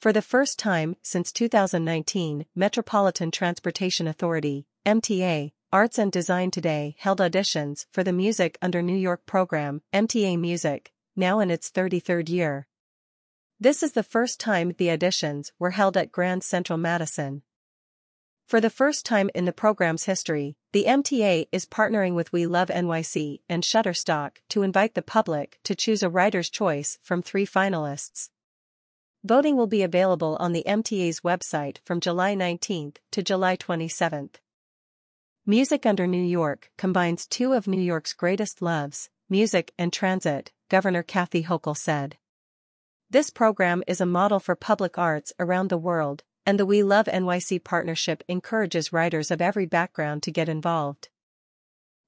[0.00, 7.18] For the first time since 2019, Metropolitan Transportation Authority, MTA, Arts and Design Today held
[7.18, 12.66] auditions for the Music Under New York program, MTA Music, now in its 33rd year.
[13.60, 17.42] This is the first time the auditions were held at Grand Central Madison.
[18.46, 22.68] For the first time in the program's history, the MTA is partnering with We Love
[22.68, 28.30] NYC and Shutterstock to invite the public to choose a rider's choice from three finalists.
[29.22, 34.30] Voting will be available on the MTA's website from July 19 to July 27.
[35.44, 41.02] Music Under New York combines two of New York's greatest loves, music and transit, Governor
[41.02, 42.16] Kathy Hochul said.
[43.10, 47.04] This program is a model for public arts around the world, and the We Love
[47.04, 51.10] NYC partnership encourages writers of every background to get involved.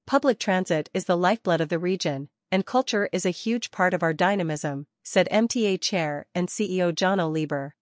[0.07, 4.01] Public transit is the lifeblood of the region, and culture is a huge part of
[4.01, 7.75] our dynamism, said MTA Chair and CEO Janno Lieber.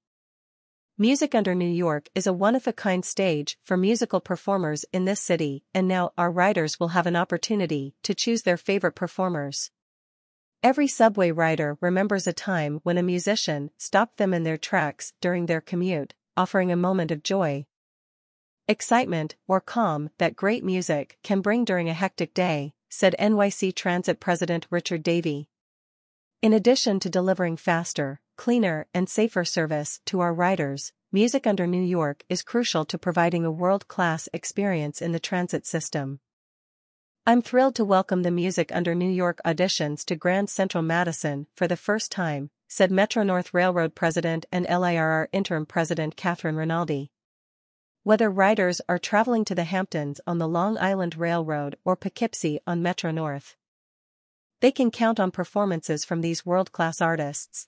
[0.98, 5.88] Music Under New York is a one-of-a-kind stage for musical performers in this city and
[5.88, 9.72] now our riders will have an opportunity to choose their favorite performers.
[10.64, 15.46] Every subway rider remembers a time when a musician stopped them in their tracks during
[15.46, 17.66] their commute, offering a moment of joy.
[18.68, 24.20] Excitement or calm that great music can bring during a hectic day, said NYC Transit
[24.20, 25.50] President Richard Davey.
[26.42, 31.84] In addition to delivering faster, cleaner, and safer service to our riders, Music Under New
[31.84, 36.20] York is crucial to providing a world-class experience in the transit system.
[37.28, 41.68] I'm thrilled to welcome the Music Under New York auditions to Grand Central Madison for
[41.68, 47.12] the first time, said Metro-North Railroad President and LIRR Interim President Catherine Rinaldi.
[48.02, 52.82] Whether riders are traveling to the Hamptons on the Long Island Railroad or Poughkeepsie on
[52.82, 53.56] Metro-North,
[54.62, 57.68] they can count on performances from these world-class artists.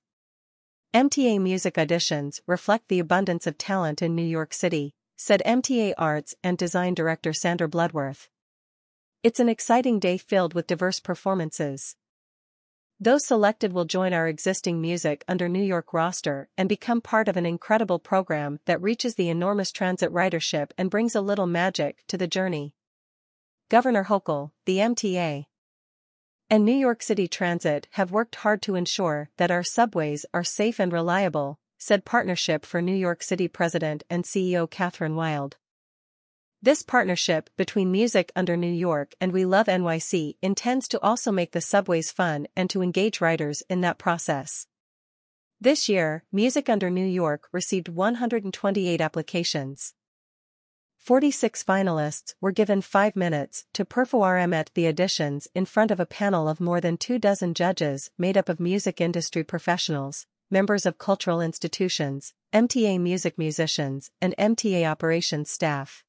[0.93, 6.35] MTA Music auditions reflect the abundance of talent in New York City, said MTA Arts
[6.43, 8.29] and Design Director Sandra Bloodworth.
[9.23, 11.95] It's an exciting day filled with diverse performances.
[12.99, 17.37] Those selected will join our existing Music Under New York roster and become part of
[17.37, 22.17] an incredible program that reaches the enormous transit ridership and brings a little magic to
[22.17, 22.75] the journey.
[23.69, 25.47] Governor Hochul, the MTA,
[26.53, 30.79] and New York City Transit have worked hard to ensure that our subways are safe
[30.79, 35.57] and reliable, said Partnership for New York City President and CEO Kathryn Wylde.
[36.61, 41.53] This partnership between Music Under New York and We Love NYC intends to also make
[41.53, 44.67] the subways fun and to engage riders in that process.
[45.59, 49.95] This year, Music Under New York received 128 applications.
[51.03, 56.05] 46 finalists were given five minutes to perform at the auditions in front of a
[56.05, 60.97] panel of more than two dozen judges made up of music industry professionals, members of
[60.97, 66.05] cultural institutions, MTA music musicians, and MTA operations staff.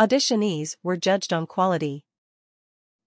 [0.00, 2.04] Auditionees were judged on quality,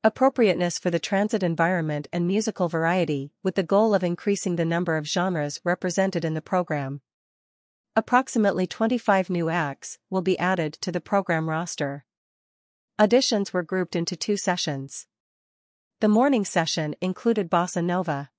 [0.01, 4.95] appropriateness for the transit environment and musical variety, with the goal of increasing the number
[4.95, 7.01] of genres represented in the program.
[7.97, 12.03] Approximately 25 new acts will be added to the program roster.
[12.99, 15.07] Auditions were grouped into two sessions.
[16.01, 18.31] The morning session included bossa nova,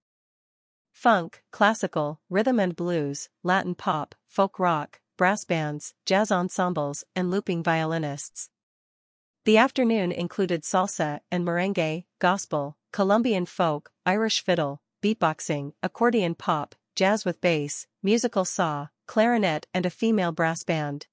[0.93, 7.63] funk, classical, rhythm and blues, Latin pop, folk rock, brass bands, jazz ensembles, and looping
[7.63, 8.51] violinists.
[9.47, 17.25] The afternoon included salsa and merengue, gospel, Colombian folk, Irish fiddle, beatboxing, accordion pop, jazz
[17.25, 21.07] with bass, musical saw, clarinet and a female brass band.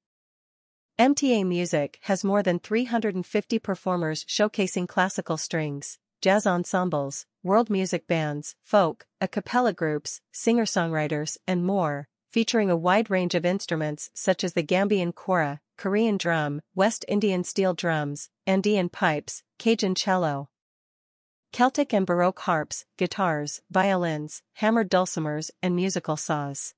[1.00, 8.56] MTA Music has more than 350 performers showcasing classical strings, jazz ensembles, world music bands,
[8.64, 14.54] folk, a cappella groups, singer-songwriters, and more, featuring a wide range of instruments such as
[14.54, 20.50] the Gambian kora, Korean drum, West Indian steel drums, Andean pipes, Cajun cello,
[21.54, 26.74] Celtic and Baroque harps, guitars, violins, hammered dulcimers, and musical saws.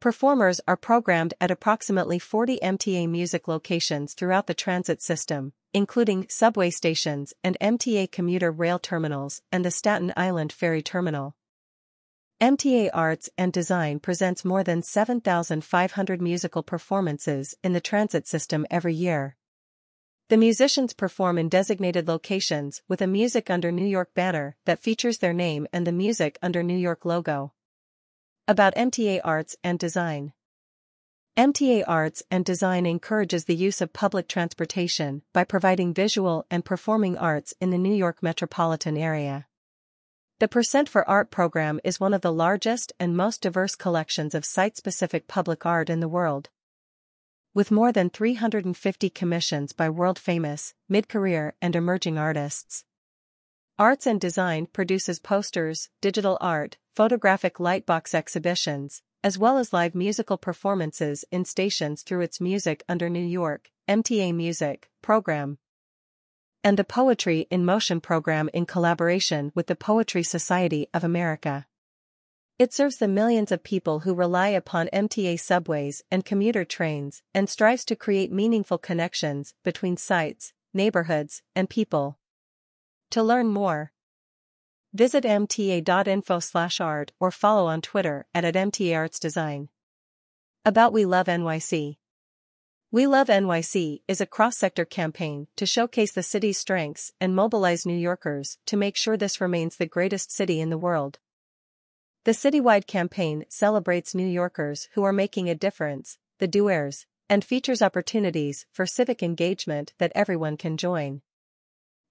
[0.00, 6.70] Performers are programmed at approximately 40 MTA music locations throughout the transit system, including subway
[6.70, 11.34] stations and MTA commuter rail terminals and the Staten Island Ferry Terminal.
[12.40, 18.94] MTA Arts and Design presents more than 7,500 musical performances in the transit system every
[18.94, 19.36] year.
[20.28, 25.18] The musicians perform in designated locations with a Music Under New York banner that features
[25.18, 27.52] their name and the Music Under New York logo.
[28.50, 30.32] About MTA Arts and Design
[31.36, 37.18] MTA Arts and Design encourages the use of public transportation by providing visual and performing
[37.18, 39.46] arts in the New York metropolitan area.
[40.38, 44.46] The Percent for Art program is one of the largest and most diverse collections of
[44.46, 46.48] site-specific public art in the world.
[47.52, 52.86] With more than 350 commissions by world-famous, mid-career and emerging artists.
[53.78, 60.36] Arts and Design produces posters, digital art, photographic lightbox exhibitions, as well as live musical
[60.36, 65.58] performances in stations through its Music Under New York, MTA Music, program.
[66.64, 71.68] And the Poetry in Motion program in collaboration with the Poetry Society of America.
[72.58, 77.48] It serves the millions of people who rely upon MTA subways and commuter trains and
[77.48, 82.18] strives to create meaningful connections between sites, neighborhoods, and people.
[83.10, 83.92] To learn more,
[84.92, 86.40] visit mta.info
[86.80, 89.68] art or follow on Twitter at, at mtaartsdesign.
[90.64, 91.96] About We Love NYC
[92.90, 97.96] We Love NYC is a cross-sector campaign to showcase the city's strengths and mobilize New
[97.96, 101.18] Yorkers to make sure this remains the greatest city in the world.
[102.24, 107.82] The citywide campaign celebrates New Yorkers who are making a difference, the doers, and features
[107.82, 111.20] opportunities for civic engagement that everyone can join.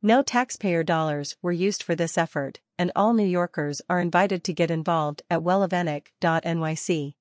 [0.03, 4.53] No taxpayer dollars were used for this effort, and all New Yorkers are invited to
[4.53, 7.13] get involved at welovenyc.nyc.